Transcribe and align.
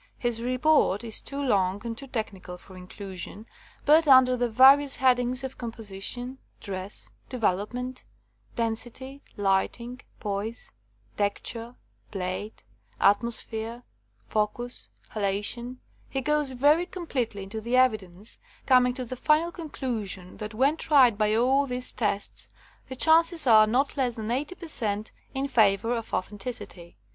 His 0.17 0.41
report 0.41 1.03
is 1.03 1.21
too 1.21 1.39
long 1.39 1.79
and 1.85 1.95
too 1.95 2.07
technical 2.07 2.57
for 2.57 2.75
inclusion, 2.75 3.45
but, 3.85 4.07
under 4.07 4.35
the 4.35 4.49
vari 4.49 4.83
ous 4.85 4.95
headings 4.95 5.43
of 5.43 5.59
composition, 5.59 6.39
dress, 6.59 7.11
develop 7.29 7.71
ment, 7.71 8.03
density, 8.55 9.21
lighting, 9.37 10.01
poise, 10.19 10.71
texture, 11.17 11.75
plate, 12.09 12.63
atmosphere, 12.99 13.83
focus, 14.17 14.89
halation, 15.11 15.77
he 16.09 16.19
goes 16.19 16.49
very 16.49 16.49
91 16.49 16.49
THE 16.49 16.49
COMING 16.49 16.49
OF 16.49 16.49
THE 16.49 16.61
FAIRIES 16.61 16.89
completely 16.89 17.43
into 17.43 17.61
the 17.61 17.77
evidence, 17.77 18.39
coming 18.65 18.93
to 18.95 19.05
the 19.05 19.15
final 19.15 19.51
conclusion 19.51 20.37
that 20.37 20.55
when 20.55 20.77
tried 20.77 21.15
by 21.19 21.35
all 21.35 21.67
these 21.67 21.91
tests 21.91 22.49
the 22.89 22.95
chances 22.95 23.45
are 23.45 23.67
not 23.67 23.95
less 23.95 24.15
than 24.15 24.31
80 24.31 24.55
per 24.55 24.65
cent, 24.67 25.11
in 25.35 25.47
favour 25.47 25.93
of 25.95 26.11
authenticity. 26.11 26.97